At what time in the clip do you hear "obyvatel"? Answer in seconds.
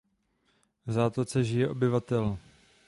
1.69-2.37